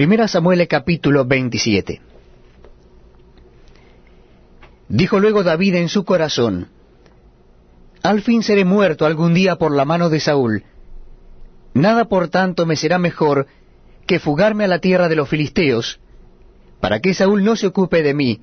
Primera 0.00 0.28
Samuel 0.28 0.66
capítulo 0.66 1.26
27. 1.26 2.00
Dijo 4.88 5.20
luego 5.20 5.42
David 5.42 5.74
en 5.74 5.90
su 5.90 6.06
corazón, 6.06 6.68
Al 8.02 8.22
fin 8.22 8.42
seré 8.42 8.64
muerto 8.64 9.04
algún 9.04 9.34
día 9.34 9.56
por 9.56 9.72
la 9.72 9.84
mano 9.84 10.08
de 10.08 10.18
Saúl. 10.18 10.64
Nada 11.74 12.06
por 12.06 12.28
tanto 12.28 12.64
me 12.64 12.76
será 12.76 12.98
mejor 12.98 13.46
que 14.06 14.20
fugarme 14.20 14.64
a 14.64 14.68
la 14.68 14.78
tierra 14.78 15.10
de 15.10 15.16
los 15.16 15.28
filisteos, 15.28 16.00
para 16.80 17.00
que 17.00 17.12
Saúl 17.12 17.44
no 17.44 17.54
se 17.54 17.66
ocupe 17.66 18.02
de 18.02 18.14
mí, 18.14 18.40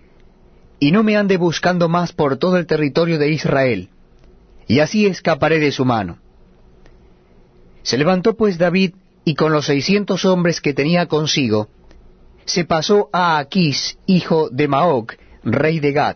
y 0.79 0.91
no 0.91 1.01
me 1.01 1.17
ande 1.17 1.37
buscando 1.37 1.89
más 1.89 2.13
por 2.13 2.37
todo 2.37 2.57
el 2.57 2.67
territorio 2.67 3.17
de 3.17 3.31
Israel, 3.31 3.89
y 4.67 4.77
así 4.81 5.07
escaparé 5.07 5.57
de 5.57 5.71
su 5.71 5.85
mano. 5.85 6.19
Se 7.81 7.97
levantó 7.97 8.37
pues 8.37 8.59
David, 8.59 8.93
y 9.27 9.35
con 9.35 9.51
los 9.51 9.65
seiscientos 9.65 10.23
hombres 10.23 10.61
que 10.61 10.73
tenía 10.73 11.07
consigo, 11.07 11.67
se 12.45 12.63
pasó 12.63 13.09
a 13.11 13.39
Aquís, 13.39 13.97
hijo 14.05 14.49
de 14.49 14.69
Maoc, 14.69 15.17
rey 15.43 15.81
de 15.81 15.91
Gad. 15.91 16.15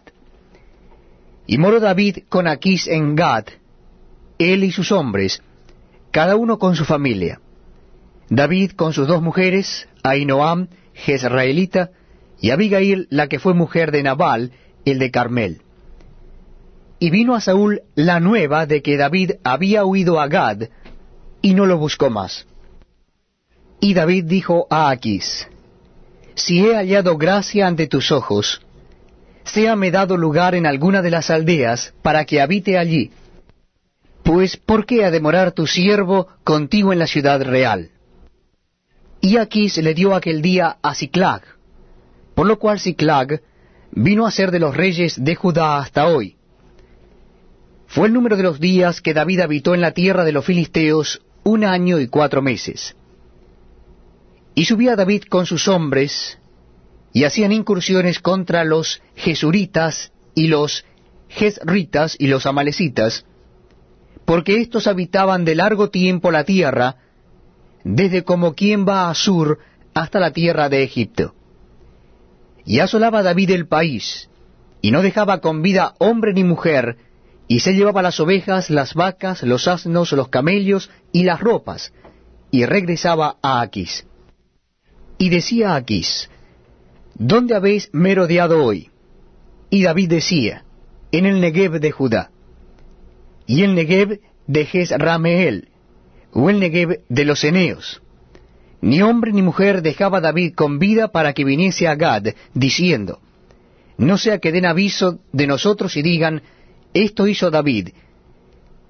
Y 1.46 1.58
moró 1.58 1.82
David 1.82 2.20
con 2.30 2.48
Aquís 2.48 2.88
en 2.88 3.16
Gad, 3.16 3.48
él 4.40 4.64
y 4.64 4.72
sus 4.72 4.94
hombres, 4.94 5.42
cada 6.12 6.38
uno 6.38 6.58
con 6.58 6.78
su 6.78 6.86
familia. 6.86 7.42
David 8.30 8.72
con 8.78 8.94
sus 8.94 9.10
dos 9.10 9.22
mujeres, 9.22 9.90
Ainoam, 10.04 10.70
Jezraelita, 10.94 11.92
y 12.40 12.52
Abigail, 12.52 13.08
la 13.10 13.28
que 13.28 13.40
fue 13.40 13.54
mujer 13.54 13.92
de 13.92 14.04
Nabal, 14.04 14.54
el 14.86 15.00
de 15.00 15.12
Carmel. 15.12 15.64
Y 16.98 17.10
vino 17.10 17.36
a 17.36 17.42
Saúl 17.42 17.82
la 17.94 18.22
nueva 18.22 18.68
de 18.68 18.82
que 18.82 18.96
David 18.96 19.32
había 19.44 19.84
huido 19.84 20.22
a 20.22 20.30
Gad, 20.30 20.70
y 21.42 21.56
no 21.56 21.66
lo 21.66 21.78
buscó 21.78 22.10
más. 22.10 22.48
Y 23.84 23.96
David 23.96 24.26
dijo 24.26 24.68
a 24.70 24.92
Aquis, 24.92 25.48
Si 26.36 26.64
he 26.64 26.76
hallado 26.76 27.18
gracia 27.18 27.66
ante 27.66 27.88
tus 27.88 28.12
ojos, 28.12 28.62
séame 29.44 29.90
dado 29.90 30.18
lugar 30.18 30.54
en 30.54 30.68
alguna 30.68 31.02
de 31.02 31.10
las 31.10 31.32
aldeas, 31.32 31.92
para 32.04 32.24
que 32.26 32.42
habite 32.42 32.78
allí. 32.78 33.12
Pues, 34.24 34.56
¿por 34.56 34.86
qué 34.86 35.04
ha 35.04 35.10
de 35.10 35.20
morar 35.20 35.52
tu 35.52 35.66
siervo 35.66 36.28
contigo 36.44 36.94
en 36.94 37.00
la 37.00 37.08
ciudad 37.08 37.42
real? 37.42 37.90
Y 39.20 39.38
Aquis 39.38 39.78
le 39.78 39.96
dio 39.96 40.14
aquel 40.14 40.44
día 40.44 40.78
a 40.84 40.94
Ciclag, 40.94 41.42
por 42.36 42.46
lo 42.46 42.60
cual 42.60 42.80
Ciclag 42.80 43.42
vino 43.92 44.28
a 44.28 44.32
ser 44.32 44.52
de 44.52 44.60
los 44.60 44.78
reyes 44.78 45.24
de 45.24 45.34
Judá 45.34 45.80
hasta 45.80 46.06
hoy. 46.06 46.38
Fue 47.88 48.08
el 48.08 48.14
número 48.14 48.38
de 48.38 48.44
los 48.44 48.60
días 48.60 49.02
que 49.02 49.16
David 49.16 49.40
habitó 49.40 49.74
en 49.74 49.82
la 49.82 49.92
tierra 49.92 50.24
de 50.24 50.34
los 50.34 50.46
filisteos 50.46 51.24
un 51.44 51.64
año 51.64 52.00
y 52.00 52.08
cuatro 52.08 52.44
meses. 52.44 52.96
Y 54.54 54.66
subía 54.66 54.96
David 54.96 55.24
con 55.30 55.46
sus 55.46 55.68
hombres, 55.68 56.38
y 57.14 57.24
hacían 57.24 57.52
incursiones 57.52 58.20
contra 58.20 58.64
los 58.64 59.02
Jesuritas 59.16 60.12
y 60.36 60.48
los 60.48 60.86
Jezritas 61.30 62.16
y 62.20 62.28
los 62.28 62.46
Amalecitas, 62.46 63.26
porque 64.26 64.58
éstos 64.58 64.88
habitaban 64.88 65.46
de 65.46 65.56
largo 65.56 65.90
tiempo 65.90 66.32
la 66.32 66.44
tierra, 66.44 66.98
desde 67.84 68.24
como 68.24 68.54
quien 68.54 68.88
va 68.88 69.10
a 69.10 69.16
Sur 69.16 69.60
hasta 69.94 70.20
la 70.20 70.32
tierra 70.32 70.70
de 70.70 70.84
Egipto. 70.84 71.34
Y 72.66 72.80
asolaba 72.80 73.24
David 73.24 73.52
el 73.52 73.68
país, 73.68 74.30
y 74.82 74.92
no 74.92 75.02
dejaba 75.02 75.42
con 75.42 75.62
vida 75.62 75.96
hombre 76.00 76.34
ni 76.34 76.44
mujer, 76.44 76.98
y 77.48 77.60
se 77.60 77.74
llevaba 77.74 78.02
las 78.02 78.20
ovejas, 78.20 78.70
las 78.70 78.94
vacas, 78.94 79.44
los 79.44 79.68
asnos, 79.68 80.12
los 80.14 80.30
camellos 80.30 80.90
y 81.12 81.24
las 81.24 81.42
ropas, 81.42 81.94
y 82.52 82.66
regresaba 82.66 83.38
a 83.42 83.62
Aquis. 83.62 84.06
Y 85.22 85.30
decía 85.30 85.74
a 85.74 85.76
Aquis, 85.76 86.32
¿Dónde 87.14 87.54
habéis 87.54 87.92
merodeado 87.94 88.66
hoy? 88.66 88.90
Y 89.70 89.84
David 89.84 90.10
decía, 90.10 90.66
en 91.12 91.28
el 91.28 91.40
Negev 91.40 91.80
de 91.80 91.92
Judá. 91.92 92.32
Y 93.46 93.62
el 93.62 93.76
Negev 93.76 94.20
de 94.48 94.66
Jezrameel, 94.66 95.70
o 96.34 96.50
el 96.50 96.60
Negev 96.60 97.02
de 97.08 97.26
los 97.26 97.44
Eneos. 97.44 98.02
Ni 98.82 99.04
hombre 99.04 99.32
ni 99.32 99.44
mujer 99.44 99.84
dejaba 99.84 100.22
David 100.22 100.56
con 100.56 100.80
vida 100.80 101.10
para 101.10 101.34
que 101.34 101.46
viniese 101.46 101.88
a 101.88 101.94
Gad, 101.94 102.30
diciendo, 102.56 103.20
no 104.00 104.18
sea 104.18 104.40
que 104.40 104.52
den 104.52 104.66
aviso 104.66 105.20
de 105.32 105.46
nosotros 105.46 105.98
y 105.98 106.02
digan, 106.02 106.42
esto 106.96 107.28
hizo 107.28 107.52
David, 107.52 107.90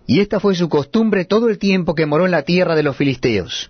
y 0.08 0.22
esta 0.22 0.40
fue 0.40 0.56
su 0.56 0.70
costumbre 0.70 1.26
todo 1.26 1.50
el 1.50 1.58
tiempo 1.58 1.94
que 1.94 2.06
moró 2.06 2.24
en 2.24 2.32
la 2.32 2.44
tierra 2.44 2.78
de 2.78 2.84
los 2.84 2.96
filisteos. 2.96 3.70